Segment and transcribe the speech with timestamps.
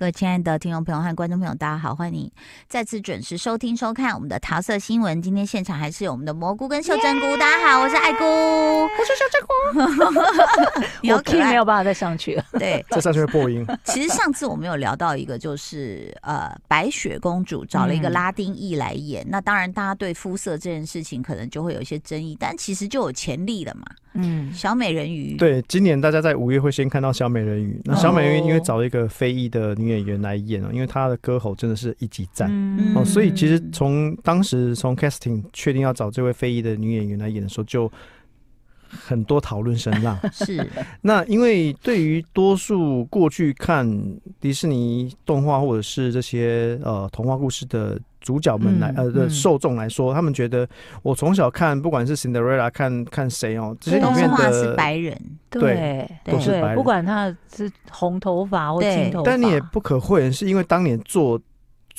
[0.00, 2.32] 各位亲爱的听众朋友和观众朋友，大家好，欢迎你
[2.66, 5.20] 再次准时收听收看我们的桃色新闻。
[5.20, 7.38] 今天现场还是有我们的蘑菇跟秀珍菇，yeah!
[7.38, 10.20] 大家好，我是爱菇，我是秀珍菇。
[11.02, 13.62] 你要 key 没有办法再上去了，对，再上去会破音。
[13.84, 23.84] 其实上次我们有聊到一个，就是呃，白雪公主找了一个拉丁裔来演，嗯，那当然大家对肤色这件事情可能就会有一些争议，但其实就有潜力了嘛。
[24.14, 25.36] 嗯，小美人鱼。
[25.36, 27.80] 对，今年大家在五月会先看到小美人鱼。
[27.84, 32.48] 那小美人鱼因为找了一个非裔的女演员来演哦，因为她的歌喉真的是一级赞。
[32.50, 37.90] 嗯，哦，所以其实从当时从 casting 确定要找这位非裔的女演员来演的时候，就
[38.88, 40.18] 很多讨论声浪。
[40.32, 40.68] 是。
[41.00, 43.88] 那因为对于多数过去看
[44.40, 48.00] 迪士尼动画或者是这些呃童话故事的。
[48.20, 50.68] 主角们来、嗯、呃的受众来说、嗯，他们觉得
[51.02, 55.16] 我从小看不管是 Cinderella 看看谁哦，这些里面的是白人，
[55.48, 61.40] 对，对都是白人，不管他是红头发或金头发，但你也不可讳言，是因为当年做。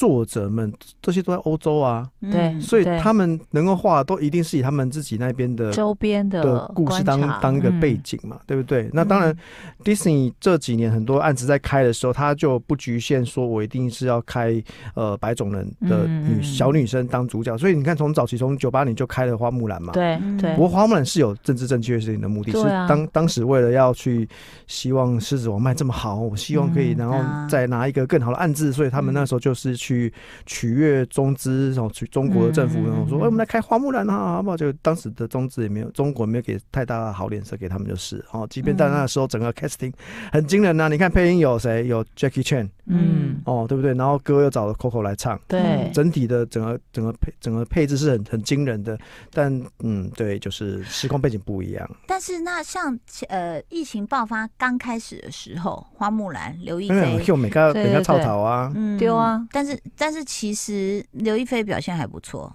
[0.02, 8.90] 作者们这些都在欧洲啊，对，所以他们能够画都一定是以他们自己那边的周边的的故事当当一个背景嘛，嗯、对不对？
[8.92, 9.38] 那当然、嗯、
[9.84, 14.60] ，Disney 这几年很多案子在开的时候，他就不局限说我一定是要开
[14.96, 20.56] 呃白种人的女、嗯、小女生当主角，所以你看从早期从九八年就开了花木兰嘛，对对。
[20.56, 24.28] 不过花木兰是有政治正确事情的目的，是当当时为了要去
[24.66, 29.91] 希望狮子王卖这么好，我希望可以然后再拿一个更好的案子，所以他们那时候就是去。
[29.92, 30.14] 去
[30.46, 38.48] 取悦中资，然后去中国的政府，然后说：“哎，我们来开花木兰啊，好不好？”就当时的中资也没有，中国没有给太大的好脸色给他们，就是哦。
[38.50, 39.92] 即便在那个时候，整个 casting
[40.32, 40.88] 很惊人呐、啊。
[40.88, 41.88] 你看配音有谁？
[41.88, 43.94] 有 Jackie Chan，嗯，哦，对不对？
[43.96, 48.98] 然后歌又找了 Coco 来唱，对，整体的整个整个配整个配置是很很惊人的。
[49.34, 51.90] 但嗯，对，就是时空背景不一样。
[52.08, 52.98] 但是那像
[53.28, 59.71] 呃，疫情爆发刚开始的时候，花木兰、刘亦菲，就每个每个草草啊，丢啊，但是。
[59.98, 62.54] 但是其实刘亦菲表现还不错，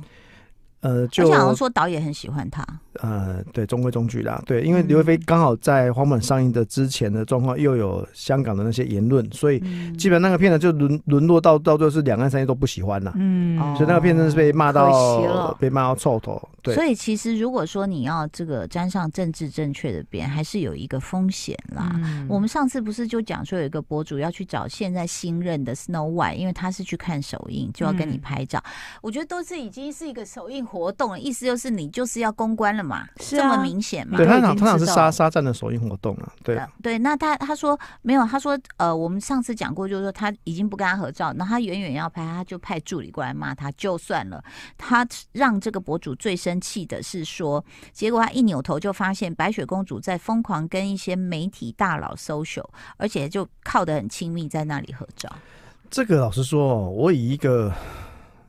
[0.80, 2.64] 呃，就好像说导演很喜欢他。
[3.00, 4.42] 呃，对，中规中矩啦。
[4.46, 9.60] 对，因为刘亦菲刚好在《花木兰》上映的之前的状况，又有香港的那些言论，所以
[9.96, 13.12] 基本上那个片子就沦沦落到到最后是两岸三地都不喜欢了。
[13.16, 16.40] 嗯，所以那个片子是被骂到被骂到臭头。
[16.62, 21.90] 对，所以其实如果说你要这个沾上政治正确的边，还是有一个风险啦。
[21.96, 22.26] 嗯。
[22.30, 28.58] 我们上次不是就讲说有一个博主要去找现在新任的 Snow White，因为他是去看首映，就要跟你拍照。
[28.64, 28.72] 嗯。
[29.02, 33.06] 我觉得都是已经是一个首映活动了，意思就是你就是要公关了嘛。
[33.16, 34.16] 这么明显嘛？
[34.16, 36.32] 对，他常通常是沙沙站的首映活动啊。
[36.42, 44.42] 对对，那他他说没有，他说呃，我们上次讲过，就是说他已经不跟他合照，那他远远要拍，他就派助理过来骂他，就算了。
[44.76, 52.66] 他让这个博主最生气的是说，结果他一扭头就发现白雪公主在疯狂跟一些媒体大佬 social，
[52.96, 55.30] 而且就靠得很亲密，在那里合照。
[55.90, 57.72] 这个老实说，我以一个。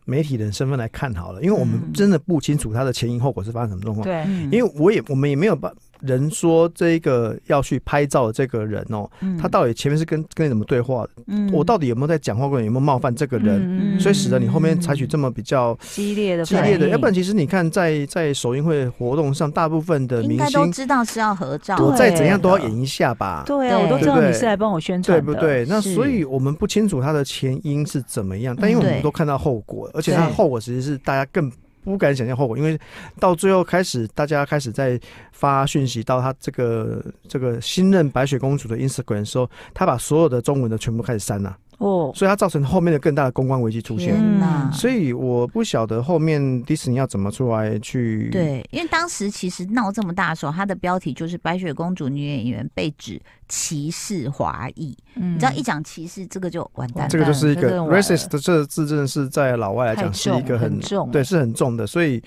[0.07, 4.05] 媒体人身份来看好了，因为我们真的不清楚他的前因后果是发生什么状况。
[4.05, 5.71] 对，因为我也我们也没有办。
[6.01, 9.09] 人说这个要去拍照的这个人哦、
[9.39, 11.09] 他到底前面是跟跟你怎么对话的？
[11.27, 13.95] 嗯，我到底有没有在讲话过程有没有冒犯这个人？
[13.95, 23.43] 嗯、所以使得你后面采取这么比较激烈的激烈的，要不然其实你看在在首映会活动上，大部分的明星都知道是要合照，我再怎样都要演一下吧？
[23.45, 25.65] 对啊，我都知道你是来帮我宣传，对不对？
[25.67, 31.51] 那所以我们不清楚他的前因是怎么样，但因为我们都看到后果，而且他的后果其实是大家更。
[31.91, 32.79] 不敢想象后果，因为
[33.19, 34.99] 到最后开始，大家开始在
[35.31, 41.55] 发讯息到他这个这个新任白雪公主的 Instagram 的时候，他把所有的中文的全部开始删了。
[41.77, 44.15] 哦，所以它造成后面的更大的公关危机出现。
[44.17, 48.29] 嗯，所以我不晓得后面迪士尼要怎么出来去。
[48.31, 54.97] 对，因为当时其实闹这么大的时候，它的标题就是白雪公主女演员被指歧视华裔。
[55.15, 57.09] 嗯，你知道一讲歧视，这个就完蛋了。
[57.09, 62.21] 这个就是一个 racist 的这个字，真的是在老外来讲是一个，很重，对，是很重的，所以。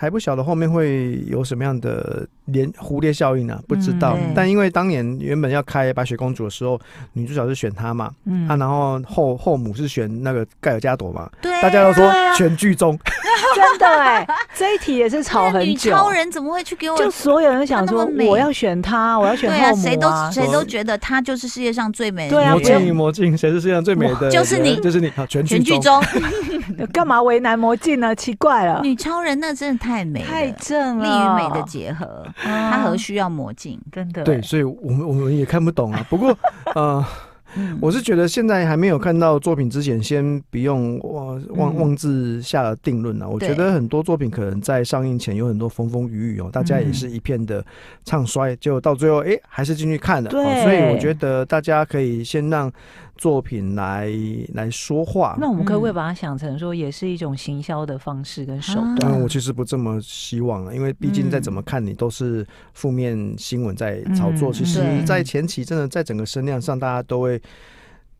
[0.00, 3.60] 还不晓得后面会有什么样的连蝴蝶效应呢、啊？
[3.66, 4.32] 不知道、嗯。
[4.34, 6.78] 但因为当年原本要开白雪公主的时候，
[7.12, 12.98] 女主角是选她嘛，嗯，啊，然后后后母是选那个盖尔加朵嘛，对、啊，大家都说全剧终。
[13.54, 15.90] 真的哎、欸，这一题也是吵很久。
[15.90, 16.96] 超人怎么会去给我？
[16.96, 22.36] 就所有人想说我要选她，我要选后母啊，谁都谁都觉得她就是世界上最美的。
[22.36, 24.30] 对啊，魔镜魔镜，谁是世界上最美的？
[24.30, 26.02] 就是你，就是你，全剧终。
[26.92, 28.14] 干嘛为难魔镜呢？
[28.14, 33.80] 奇怪了，女超人那真的太美了，太正了，力与美的结合，她何需要魔镜？
[33.92, 34.22] 真的。
[34.24, 36.04] 对，所以我们我们也看不懂啊。
[36.10, 36.36] 不过，
[36.74, 37.04] 呃。
[37.80, 43.26] 我是觉得现在还没有看到作品之前，先不用妄妄妄自下了定论啊。
[43.26, 47.64] 我觉得很多作品可能在上映前有很多风风雨雨哦，大家也是一片的
[48.04, 50.28] 唱衰，就到最后哎还是进去看了。
[50.28, 52.70] 对，所以我觉得大家可以先让
[53.18, 54.10] 作品来
[54.54, 55.36] 来说话。
[55.38, 58.98] 那我们可不可以把它想成说，也是一种行销的方式跟手段？
[59.02, 64.50] 嗯，我其实不这么希望啊，因为毕竟再怎么看你都是负面新闻在炒作。
[64.50, 67.38] 其实，在前期真的在整个声量上，大家都会。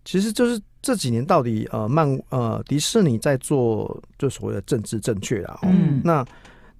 [0.04, 6.24] 其实就是这几年到底呃漫呃迪士尼在做就所谓的政治正确啊，嗯，那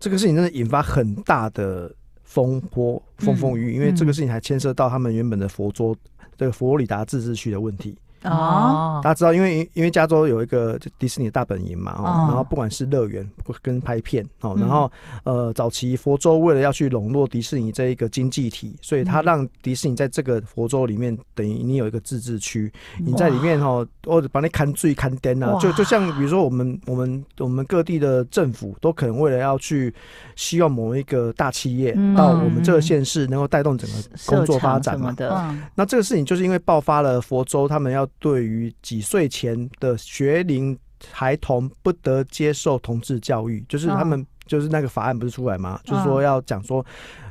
[0.00, 1.92] 这个事情真的引发很大的
[2.22, 5.94] 风波风风雨雨，因为这个事情还牵涉到他们原本的佛州
[6.38, 7.94] 这个佛罗里达自治区的问题。
[8.24, 13.24] 哦，大家知道，因为因为加州有一个迪士尼的大本营嘛，哦，然后不管是乐园
[13.62, 14.90] 跟拍片哦，然后
[15.22, 29.94] 呃，早期佛州为了要去笼络迪士尼这一个经济体，所以他让迪士尼在这个佛州里面，等于你有一个自治区，你在里面哦，或者把你看最看灯啊，就就像比如说我们我们我们各地的政府都可能为了要去
[30.34, 35.12] 希望某一个大企业到我们这个县市能够带动整个工作发展嘛。
[35.12, 38.07] 的，那这个事情就是因为爆发了佛州他们要。
[38.18, 40.78] 对于几岁前的学龄
[41.12, 45.80] 孩童不得接受同志教育，就是他们就是那个法案不是出来吗？
[45.84, 46.84] 就是说要讲说，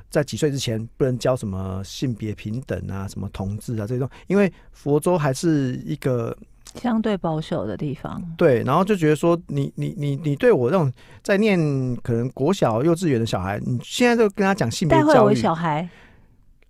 [0.10, 6.36] 在几岁之前不能教什么性别平等啊，什么同志啊这种，因为佛州还是一个
[6.76, 8.24] 相对保守的地方。
[8.38, 10.90] 对，然后就觉得说你，你你你你对我这种
[11.22, 11.60] 在念
[11.98, 15.88] 可能国小幼稚园的小孩，你现在就跟他讲性别教育，小孩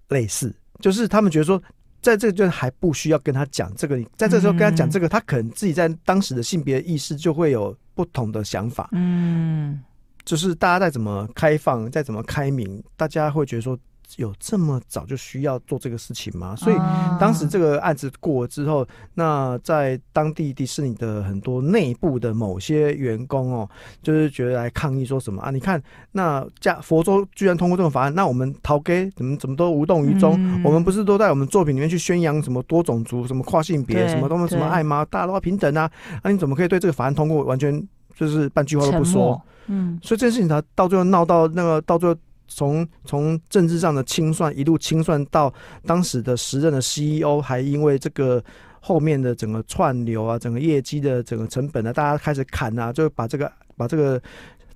[0.10, 1.62] 类似，就是他们觉得说。
[2.02, 8.90] 在这个就还不需要跟他讲这个，你在这时候跟他讲这个，他可能自己在当时的性别意识就会有不同的想法。
[8.92, 9.82] 嗯，
[10.26, 13.78] 就是大家再怎么开放，再怎么开明，大家会觉得说。
[14.16, 16.56] 有这么早就需要做这个事情吗？
[16.56, 16.78] 所以
[17.20, 23.70] 当时这个案子过了之后，那在当地迪士尼的很多内部的某些员工哦，
[24.02, 25.52] 就是觉得来抗议说什么啊？
[25.52, 25.82] 你看，
[26.14, 30.36] 那加佛州居然通过这种法案，那我们逃给怎么怎么都无动于衷？
[30.38, 35.06] 嗯、我们不是都在我们作品里面去宣扬什么多种族、什么跨性别、什么东西、什么爱吗？
[35.06, 35.92] 大家都要平等啊？
[36.24, 39.42] 那、啊、你怎么可以对这个法案通过完全就是半句话都不说？
[39.68, 42.18] 嗯，所以这件事情它到最后闹到那个到最后。
[42.48, 45.54] 从从政治上的清算一路清算到
[45.86, 48.44] 当时的时任的 CEO，还因为这个
[48.80, 54.22] 后面的整个串流啊，整个业绩的整个成本呢，大家开始砍啊，就把这个把这个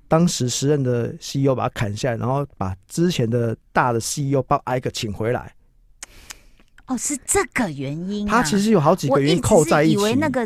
[0.07, 5.53] 当时时任的 CEO 把它砍下来，然后把之前的大的 CEO 把挨个请回来。
[6.88, 8.31] 哦，是这个原因啊。
[8.31, 9.94] 他其实有好几个原因扣在一起。
[9.94, 10.45] 以为那个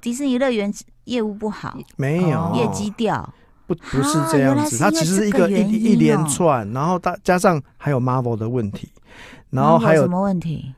[0.00, 0.72] 迪士尼乐园
[1.04, 3.32] 业务不好，没有业绩掉。
[3.66, 8.88] 不不是这样子，它其实是一个一一连串，然后大加上还有 Marvel 的问题，
[9.50, 10.72] 然后还有什么问题？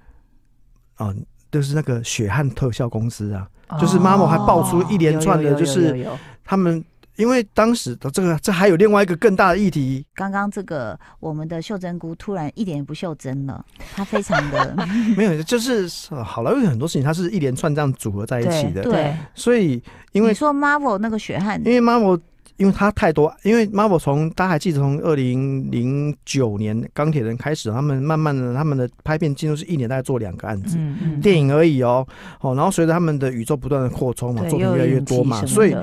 [0.97, 1.15] 哦，
[1.53, 3.47] 就是那个血汗特效公司啊，
[3.79, 6.09] 就是 Marvel 还爆出一连串的，就是
[6.45, 6.83] 他们
[7.17, 10.05] 因为当时的这个，这还有另外一个更大的议题。
[10.15, 13.65] 刚刚这个我们的袖珍菇突然一点也不袖珍了，
[13.95, 14.75] 他非常的
[15.17, 15.87] 没有，就是
[16.25, 19.83] 好莱坞很多事情，它是一连串这样组合在一起的，对，所以
[20.13, 22.19] 因为你说 Marvel 那个血汗，因为 Marvel。
[22.59, 32.05] 因为它太多，因为 Marvel 从大家还记得从二零零九年钢铁人开始，他们慢慢的他们的拍片进度是一年大概做两个案子，嗯嗯、电影而已哦，
[32.41, 35.77] 哦，然后随着他们的宇宙不断的扩充嘛，作品越来越多嘛，所以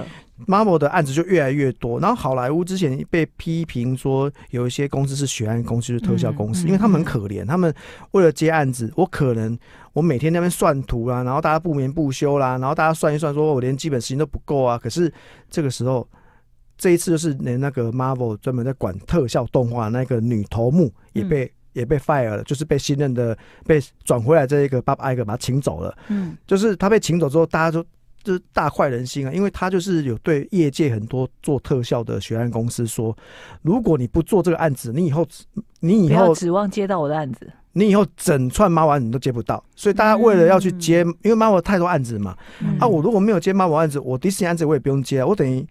[0.45, 1.97] Marvel 的案子就越来越多。
[2.01, 7.73] 然后好莱坞之前被批评说有一些公司是血案公司，是特效公司，因为他们很可怜，他们
[8.11, 9.57] 为了接案子，我可能
[9.93, 15.09] 我每天在那边算图啦，然后大家不眠不休啦，然后大家算一算，说我连基本时间都不够啊，可是
[15.49, 16.05] 这个时候。
[16.77, 25.97] 这一次就是连那个 Marvel 专门在管特效动画那个女头目也被、嗯、也被 fire 了，就是被新任的被转回来这一个 Bob Iger 把他请走了。
[26.09, 27.81] 嗯，就是他被请走之后，大家就
[28.21, 33.15] 就是大快人心啊，因为他就是有对业界很多做特效的学案公司说，
[33.61, 35.25] 如果你不做这个案子，你以后
[35.79, 39.63] 你以后指望接到我的案子，你以后整串 Marvel 案子都接不到。
[39.77, 45.65] 所以大家为了要去接，嗯、因为 Marvel 太多案子嘛，嗯、啊，我如果没有接 Marvel 案子，我迪士尼案子我也不用接，我等于。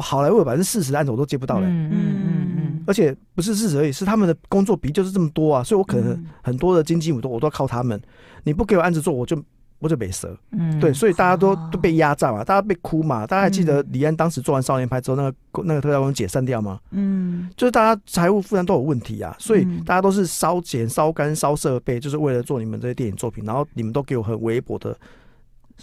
[0.00, 8.00] 我好莱坞有百分之四十的案子我都接不到嘞，嗯嗯嗯，而且不是事实而已，是他们的工作比就是这么多啊，所以我可能很多的经纪我都我都要靠他们，
[8.44, 9.36] 你不给我案子做，我就
[9.78, 16.80] 我就没蛇，嗯，对，所以大家都都被压榨嘛，大家被哭嘛，大家还记得李安当时做完少年派之后，那个那个特效公司解散掉吗？
[16.92, 24.96] 嗯，就是大家财务负担都有问题啊，所以大家都是烧钱烧干烧设备，就是为了做你们这些电影作品，然后你们都给我很微薄的。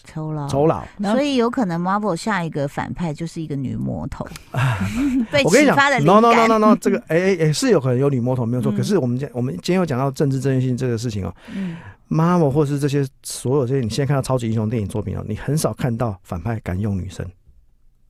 [0.03, 0.83] 酬劳，酬劳。
[1.03, 4.25] 所以有可能 Marvel 下一个反派就是一个女魔头。
[5.31, 8.71] 被我跟你讲，no no no no no，这个 哎哎哎是有可能有女魔头没有错。
[8.71, 11.33] 可是我们今我们今天有讲到政治正确性这个事情哦。
[11.55, 11.77] 嗯。
[12.09, 17.25] Marvel 或是这些所有这些，你现在看到超级英雄电影作品哦，你很少看到反派敢用女生。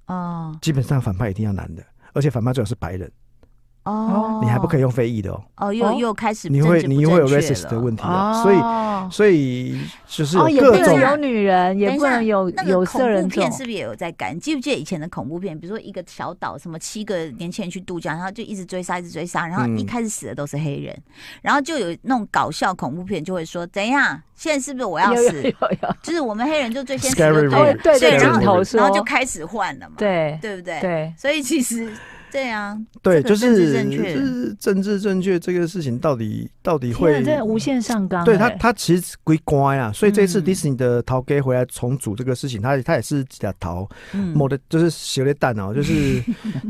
[0.05, 0.55] 哦。
[0.61, 3.11] 基本上反派一定要男的，而且反派最好是白人。
[3.87, 5.43] 哦，你还不可以用非裔的哦。
[5.57, 8.57] 哦，又又开始你会你会有 racist 的问题了，所以
[9.09, 13.29] 所以就是各种也不能有女人，也不能有有色人种。
[13.29, 14.33] 恐怖片是不是也有在改？
[14.33, 15.57] 你记不记得以前的恐怖片？
[15.57, 20.95] 比如说一个小岛，什么七个年轻人去度假，然后就一直追杀，一直追杀，然后一开始死的都是黑人，
[21.41, 24.21] 然后就有那种搞笑恐怖片就会说怎样？
[24.35, 25.55] 现在是不是我要死？
[26.03, 30.79] 就是我们黑人就最先死，对对对，然后然后就开始换了嘛，对对不对？
[30.79, 31.91] 对，所以其实。
[32.31, 38.23] 对啊，对，就是就是政治正确这个事情，到底到底会真的无限上纲？
[38.25, 43.87] 对他，他其实归乖啊，所以这次迪士尼的陶给回来重组这个事情，他他也是假逃，
[44.33, 46.21] 某的就是学了蛋哦， 就是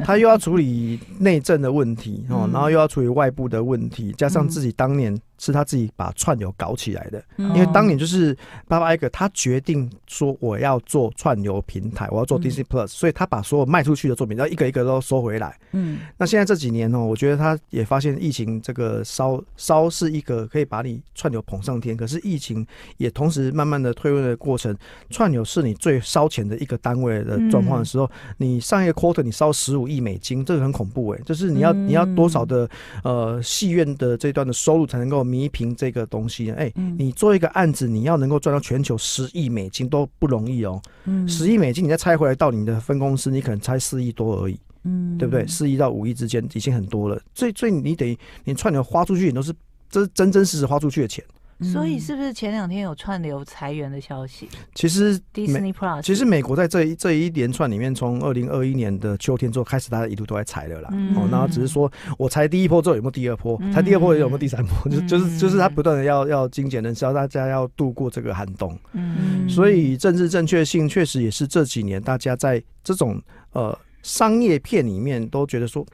[0.06, 5.18] 他又要处理内政的问题哦，然后又要处理外部的问题，加上自己当年。
[5.40, 8.36] 是他自己把串流搞起来的，因为当年就是
[8.68, 15.56] 巴巴艾格他决定说我要做串流平台，我要做 Disney Plus，所以他把所有卖出去的作品，然后一个一个都收回来。
[15.74, 22.66] 嗯，那现在这几年呢，我觉得他也发现疫情这个烧烧是一个可以把你串流捧上天，可是疫情
[22.98, 24.76] 也同时慢慢的退位的过程，
[25.12, 32.68] 串流是你最烧钱的一个单位的状况的时候，你上一个 quarter 你烧十五亿美金，这个很恐怖哎，就是你要你要多少的
[33.04, 35.27] 呃戏院的这段的收入才能够。
[35.28, 40.82] 弥平这个东西，哎、欸，你做一个案子，你要能够赚到全球十亿美金都不容易哦。
[41.28, 45.46] 十亿美金，你再拆回来到你的分公司，你可能拆四亿多而已，嗯，对不对？
[45.46, 47.22] 四亿到五亿之间已经很多了。
[47.36, 49.54] 所以，所以你得你串流花出去，你都是
[49.90, 51.24] 这是真真实实花出去的钱。
[51.60, 54.48] 所以是不是前两天有串流裁员的消息？
[54.76, 60.90] 其实 Disney Plus，其实美国在这一这一连串里面，从二零二一年的秋天之后开始，大家一路都在裁了啦。
[61.16, 63.60] 哦，然后只是说我裁第一波之后有没有第二波？
[63.74, 64.92] 裁第二波有没有第三波？
[64.92, 68.78] 就就是就是他不断的要要精简人，是要大家要度过这个寒冬。
[68.94, 73.20] 嗯，所以政治正确性确实也是这几年大家在这种
[73.54, 75.86] 呃商业片里面都觉得说。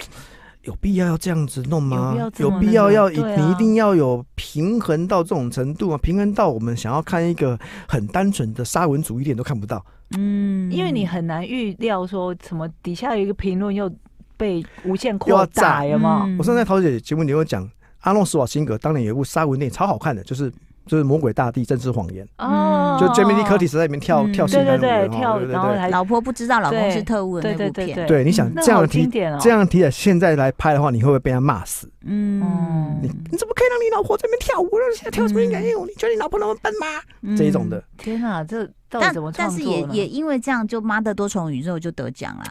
[0.63, 2.15] 有必要要这样子弄吗？
[2.37, 5.97] 有必要要一你一定要有平衡到这种程度吗？
[5.97, 9.85] 平衡到我们想要看一个很单纯的沙文主义一点都看不到。
[10.17, 13.91] 嗯，因为你很难预料说什么底下有一个评论又
[14.37, 16.25] 被无限扩大，有吗？
[16.37, 17.69] 我上次在陶姐节目里有讲，
[18.01, 20.51] 阿诺·施瓦辛格当年有一部沙文电影超好看的，就是。
[20.85, 22.27] 就是魔鬼大地，政治谎言。
[22.37, 29.07] 哦，就 Jamie Lee Curtis 在里面跳跳性感舞，对对对，跳，然后老婆不知道老公是特务的那部片，对，你想这样的题，
[29.39, 31.89] 这样的题材现在来拍的话，你会不会被他骂死？
[32.05, 34.77] 嗯，你你怎么可以让你老婆在那边跳舞？
[34.77, 35.85] 让现在跳什么性感舞？
[35.85, 37.35] 你觉得你老婆那么笨吗？
[37.37, 42.43] 这一种的，天哪，这到底怎么但是也也因为这样，就妈的多重宇宙就得奖了。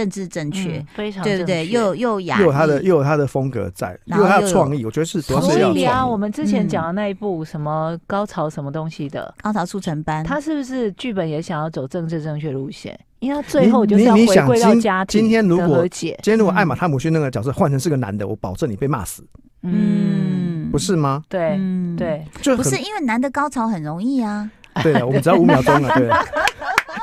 [0.00, 1.66] 政治正确，非常对不对？
[1.68, 4.82] 又又雅，又有他的又有他的风格在，又有他的创意。
[4.82, 6.06] 我觉得是多是要创意啊。
[6.06, 12.98] 我们之前讲的那一部什么高潮什么东西的高潮速成班，他是不是剧本也想要走政治正确路线？
[13.18, 15.20] 因为他最后就是要回归到家庭。
[15.20, 19.22] 今天如果今天如果艾玛汤姆逊那个角色换成是个男的，我保证你被骂死。
[19.62, 21.22] 嗯，不是吗？
[21.28, 21.60] 对
[21.98, 24.50] 对，就不是因为男的高潮很容易啊。
[24.82, 26.10] 对的，我们只要五秒钟了，对。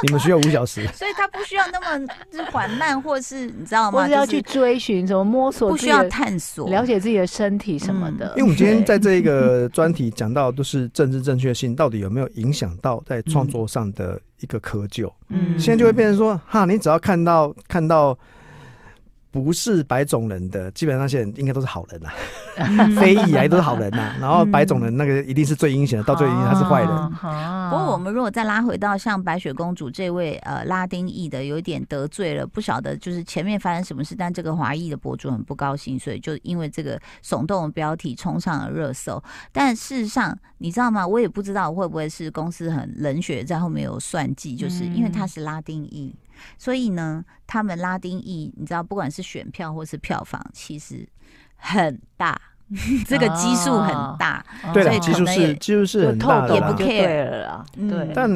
[0.03, 2.07] 你们需要五小时，所以他不需要那么
[2.51, 3.99] 缓慢，或是你知道吗？
[3.99, 8.27] 或是要去追寻，怎么摸索，不需要探索，了解自己的身体什么的。
[8.31, 15.11] 因为我们今天在这一个专题讲到，都是政治正确性到底有没有影响到在创作上的一个窠臼。
[15.29, 18.15] 嗯，现在就会变成说，哈，你只要看到看到。
[19.43, 22.09] 不是白种人的，基本上那些人应该都是好人呐，
[22.99, 24.15] 非裔来都是好人呐。
[24.19, 26.89] 然后白种人那个一定是最阴险的，到最后一定他是坏人。
[27.69, 39.21] 不过我们如果再拉回到像白雪公主这位呃拉丁裔的，有一点得罪了，不晓得就是前面发生什么事，但这个华裔的博主很不高兴，所以就因为这个耸动的标题冲上了热搜。
[39.51, 41.05] 但事实上，你知道吗？
[41.05, 46.15] 我也不知道会不会是公司很冷血，在后面有算计，就是因为他是拉丁裔。
[46.57, 51.07] 所以呢，他们拉丁裔，你知道，不管是选票或是票房，其实
[51.55, 52.39] 很大，
[53.07, 54.45] 这个基数很大。
[54.73, 57.65] 对了，基数是基数是很大的，也不 care 了。
[57.75, 58.29] 对，但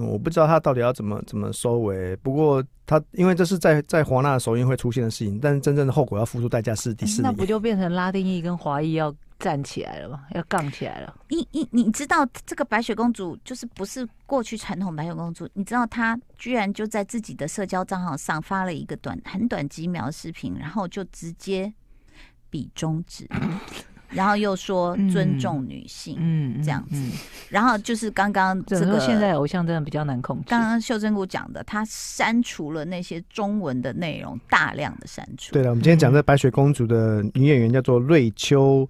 [0.00, 2.14] 我不知道他到底要怎么怎么收尾。
[2.16, 7.28] 不过他因为这是在在华纳首映会出现的事情，但是真正的后果要付出代价是迪士尼。
[7.28, 9.14] 那不就变成拉丁裔跟华裔要？
[9.38, 11.14] 站起来了嘛，要杠起来了。
[11.28, 15.48] 你你你知道这个白雪公主就是不是过去传统白雪公主？
[15.54, 21.72] 你知道她居然就在自己的社交账号上发了一个短很短几秒的视频，然后就直接
[22.50, 23.28] 比中指。
[24.08, 26.96] 然后又说尊重女性，嗯，这样子。
[27.50, 30.44] 然后就是刚刚这个现在偶像真的比较难控制。
[30.46, 35.52] 刚刚秀珍姑讲的，她删除了那些中文的内容，大量的删除。
[35.52, 38.88] 对了，我们今天讲这白雪公主的女演员叫做瑞秋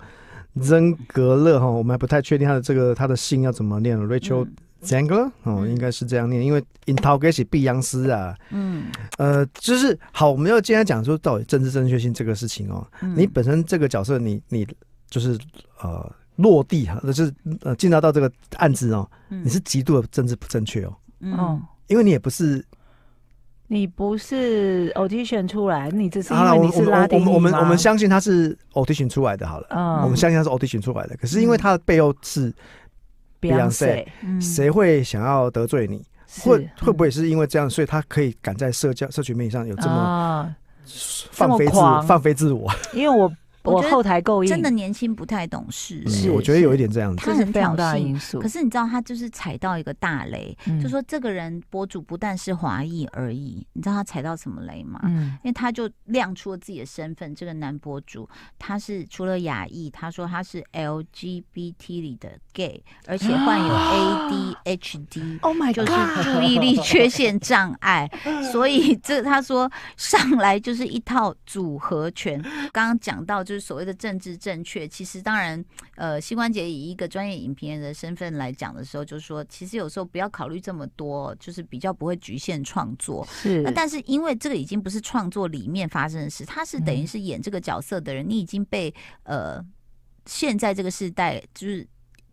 [0.62, 4.46] 曾格勒哈，我们还不太确定他的这个他的姓要怎么念，Rachel。
[4.82, 8.84] Zangler 哦，应该是这样念，因为 In 陶给是碧昂斯啊，嗯，
[9.16, 14.68] 呃，就是好，我们要今天讲说到底政治正确性这个事情哦，嗯、你本身这个角色你，你你
[15.08, 15.36] 就是
[15.80, 22.64] 呃落地哈，就是呃进到到这个案子哦，嗯、你是极度的政治不正确哦，嗯，因为你也不是，
[23.68, 27.18] 你不是 audition 出来，你只是因为你是拉丁？
[27.20, 32.52] 我们我们我们相信他是 audition 出来的，好了，嗯，我们相信他是 audition 出来的，可是因为他的背后是。
[33.38, 34.06] Beyonce，
[34.40, 36.02] 谁会想要得罪你？
[36.40, 40.56] 会会不会是因为这样，所以他可以敢在社交社群媒体上有这么
[41.30, 41.72] 放飞自
[42.06, 42.72] 放飞自我？
[42.94, 43.30] 因为我。
[43.66, 48.40] 我后台够硬，真的年轻不太懂事，是我觉得有一点这样子，他很挑衅。
[48.40, 55.00] 可是你知道，他就是踩到一个大雷，就说这个人博主不但是华裔而已，你知道他踩到什么雷吗？
[55.02, 68.08] 嗯，因为他就亮出了自己的身份，这个男博主他是除了亚裔，他说他是 LGBT 里的 gay，而且患有 ADHD，Oh my God，就是注意力缺陷障碍，
[68.52, 72.40] 所以这他说上来就是一套组合拳。
[72.72, 73.55] 刚刚讲到就是。
[73.60, 83.26] 所谓的政治正确，其实当然，呃，膝关节以一个专业影评人的身份来讲的时候，就是说，其实有时候不要考虑这么多，就是比较不会局限创作。
[83.30, 88.94] 是，那但是因为这个已经不是创作里面发生的事，他是等于是演这个角色的人，嗯、你已经被
[89.24, 89.64] 呃
[90.26, 91.86] 现在这个时代就是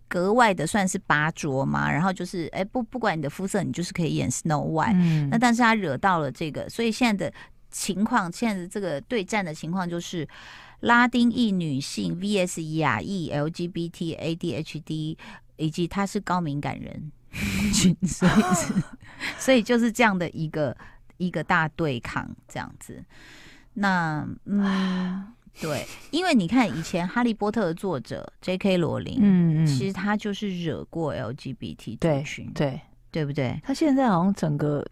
[0.07, 4.95] 格外的算是拔擢嘛，然后就是哎不不管你的肤色，你就是可以演 Snow White。
[4.95, 7.33] 嗯、那但是他惹到了这个，所以现在的
[7.71, 10.27] 情况，现在的这个对战的情况就是。
[10.83, 15.17] 拉丁裔女性 VS 亚裔 LGBT ADHD，
[15.55, 17.11] 以及她是高敏感人
[17.73, 18.73] 群，所以是，
[19.37, 20.75] 所以就是这样的一个
[21.17, 23.01] 一个大对抗这样子。
[23.75, 28.75] 那嗯，对，因为你看以前《哈利波特》的作者 J.K.
[28.75, 33.57] 罗琳，嗯嗯，其实他就是惹过 LGBT 族群，对对，对不对？
[33.63, 34.85] 他现在好像整个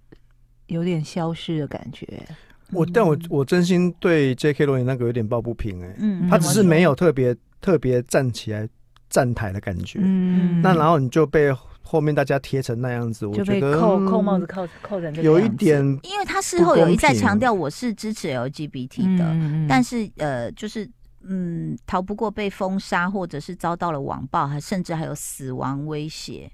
[0.68, 2.26] 有点消失的感觉。
[2.74, 4.66] 我但我我真心对 J.K.
[4.66, 8.68] 罗琳那个有点抱不平哎、欸，嗯，他只是没有特别特别站起来
[9.10, 20.90] 站台的感觉，嗯，那然后你就被后面大家贴成那样子，我觉得扣扣帽子扣扣成有一点，因为他事后有一再强调我是支持 LGBT 的，嗯、但是呃，就是
[21.24, 26.50] 嗯，逃不过被封杀，或者是遭到了网暴，还甚至还有死亡威胁，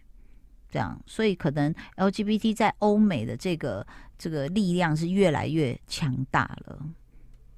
[0.71, 3.85] 这样，所以可能 LGBT 在欧美的这个。
[4.17, 6.79] 这个力量是越来越强大了，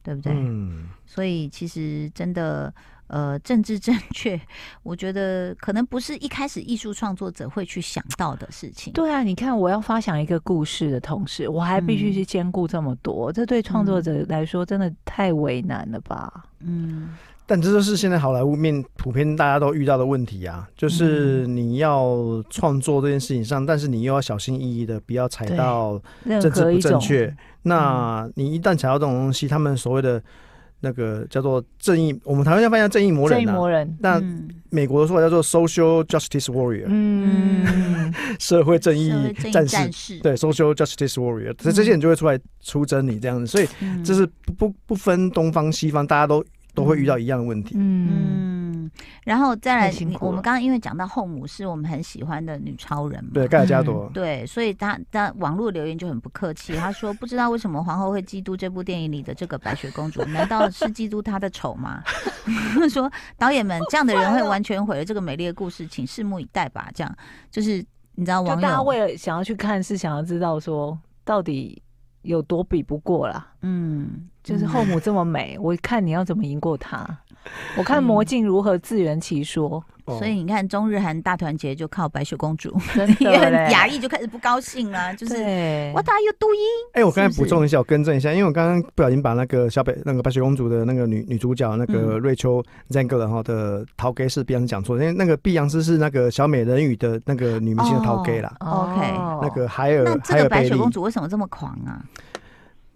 [0.04, 0.34] 对不对？
[0.34, 2.74] 嗯，所以其实真的，
[3.08, 4.39] 呃，政治正确，
[4.84, 8.91] 我觉得可能不是一开始艺术创作者会去想到的事情。
[8.93, 16.45] 对啊，你看，我要发想一个故事的同时，我还必须去兼顾这么多，嗯，这对创作者来说真的太为难了吧？
[16.60, 17.15] 嗯。
[17.50, 26.00] 但这就是现在好莱坞面普遍大家都遇到的问题啊，就是你要创作这件事情上，但是你又要小心翼翼的，不要踩到
[26.40, 27.36] 政治不正确。
[27.64, 30.22] 那你一旦踩到这种东西，他们所谓的
[30.82, 33.98] 那个叫做正义，我们台湾要翻译正义魔人，正义魔人。
[34.00, 34.22] 那
[34.70, 39.12] 美国的说法叫做 social justice warrior，嗯， 社会正义
[39.52, 43.68] 战士，对，social justice warrior，所以这些人就会出来出征你这样子，所以
[44.04, 46.46] 这是不不不分东方西方，大家都。
[46.80, 47.76] 都会遇到一样的问题。
[47.78, 48.89] 嗯，
[49.24, 62.02] 然后再来，我们刚刚因为讲到后母是我们很喜欢的女超人嘛，对，盖尔加朵，嗯，对，所以他他网络留言就很不客气，他说不知道为什么皇后会嫉妒这部电影里的这个白雪公主，难道是嫉妒她的丑吗？
[62.89, 66.89] 说导演们这样的人会完全毁了这个美丽的故事，请拭目以待吧。
[66.94, 67.18] 这样
[67.52, 71.82] 就是你知道网友，大家为了想要去看，是想要知道说到底。
[72.21, 73.47] 有多比不过啦？
[73.62, 77.05] 嗯，就是后母这么美，嗯、我看你要怎么赢过她？
[77.78, 79.84] 我看魔镜如何自圆其说。
[80.18, 82.76] 所以你看，中日韩大团结就靠白雪公主，
[83.20, 83.36] 因为
[83.72, 85.36] 亚裔就开始不高兴了， 就是
[85.94, 86.90] What are you doing？
[86.94, 92.60] 哎，我刚才补充一下，我更正一下，因为我刚刚不小心把那个小北那个白雪公主的那个女女主角那个瑞秋·
[92.90, 98.52] 赞格然后的陶给是碧昂斯讲错，因为那个碧昂斯是那个小美人鱼的那个女明星的陶给啦。
[98.62, 99.12] OK，
[99.44, 102.02] 那个海尔，那这个白雪公主为什么这么狂啊？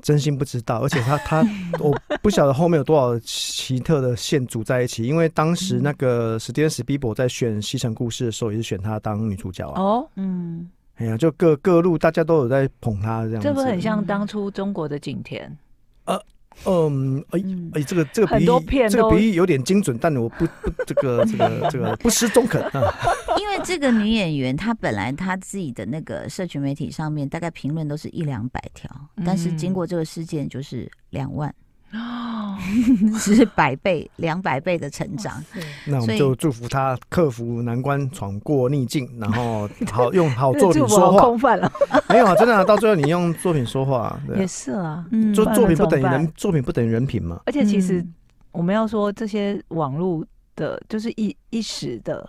[0.03, 1.43] 真心不知道，而且他他
[1.79, 9.81] 我不晓得后面有多少奇特的线组在一起，因为当时那个史蒂芬史比伯在选《西城故事》的时候，也是选她当女主角啊。
[9.81, 13.47] 哦，嗯，哎呀，就各各路大家都有在捧她这样子。
[13.47, 15.57] 这不很像当初中国的景甜？
[16.05, 16.21] 呃
[16.65, 22.93] 嗯，哎哎，这个这个比喻，这个比喻有点精准，但我不不这个 这个这个不失中肯啊。
[23.39, 28.89] 因为这个女演员她本来她自己的那个社群媒体上面大概评论都是一两百条，
[29.25, 31.53] 但是经过这个事件就是两万。
[31.93, 32.57] 哦，
[33.19, 35.43] 是百倍、两百倍的成长。
[35.85, 41.19] 那我们就祝福他克服难关，闯过逆境，然后 好用好作品说话。
[41.19, 41.71] 空泛了，
[42.09, 45.05] 没有啊，真的啊，到最后你用作品说话，也是啊。
[45.35, 47.39] 作作品不等于人，作品不等于人品嘛。
[47.45, 48.03] 而且其实
[48.51, 50.25] 我们要说这些网络
[50.55, 52.27] 的，就是一一时的。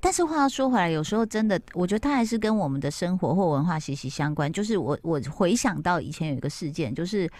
[0.00, 4.50] 但是话说回来，有时候真的，我觉得它还是跟我们的生活或文化息息相关。
[4.50, 7.30] 就是我我回想到以前有一个事件，就是。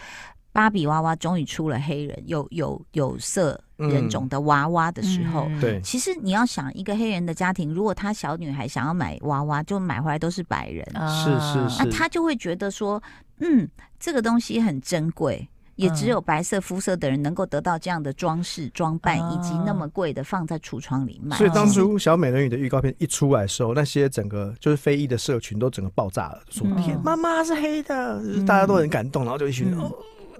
[0.55, 13.03] 芭比娃娃终于出了黑人有有有色人种的娃娃的时候，对，其实你要想一个黑人的家庭，如果他小女孩想要买娃娃，就买回来都是白人，是是是，那他就会觉得说，
[13.41, 21.37] 嗯，这个东西很珍贵，也只有白色肤色的人能够得到这样的装饰装扮，以及那么贵的放在橱窗里卖。
[21.37, 29.91] 所以当初小美人鱼的预告片一出来的时候，那些整个就是非裔的社群都整个爆炸了，说天，妈妈是黑的，大家都很感动，然后就一群哦。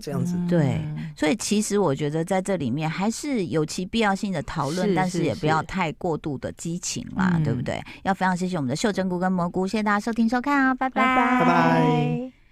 [0.01, 0.81] 这样子，对，
[1.17, 7.83] 所以其实我觉得在这里面还是有其必要性的讨论，是是是，但是也不要太过度的激情啦，嗯、对不对？
[8.03, 10.89] 要非常谢谢我们的秀珍菇跟蘑菇，谢谢大家收听收看啊，拜。
[10.91, 12.44] 拜，拜拜。